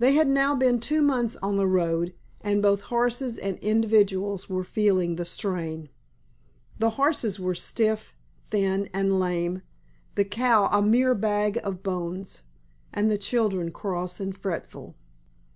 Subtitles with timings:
[0.00, 4.64] They had now been two months on the road, and both horses and individuals were
[4.64, 5.88] feeling the strain.
[6.80, 8.12] The horses were stiff,
[8.50, 9.62] thin and lame,
[10.16, 12.42] the cow a mere bag of bones,
[12.92, 14.96] and the children cross and fretful.